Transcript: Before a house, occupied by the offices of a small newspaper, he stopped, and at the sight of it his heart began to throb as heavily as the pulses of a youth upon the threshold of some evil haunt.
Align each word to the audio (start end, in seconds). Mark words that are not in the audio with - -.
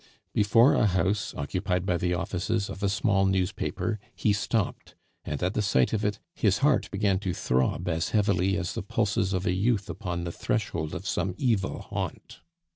Before 0.33 0.73
a 0.73 0.87
house, 0.87 1.31
occupied 1.35 1.85
by 1.85 1.95
the 1.97 2.15
offices 2.15 2.71
of 2.71 2.81
a 2.81 2.89
small 2.89 3.27
newspaper, 3.27 3.99
he 4.15 4.33
stopped, 4.33 4.95
and 5.23 5.43
at 5.43 5.53
the 5.53 5.61
sight 5.61 5.93
of 5.93 6.03
it 6.03 6.17
his 6.33 6.57
heart 6.65 6.89
began 6.89 7.19
to 7.19 7.35
throb 7.35 7.87
as 7.87 8.09
heavily 8.09 8.57
as 8.57 8.73
the 8.73 8.81
pulses 8.81 9.31
of 9.31 9.45
a 9.45 9.53
youth 9.53 9.91
upon 9.91 10.23
the 10.23 10.31
threshold 10.31 10.95
of 10.95 11.05
some 11.05 11.35
evil 11.37 11.83
haunt. 11.83 12.39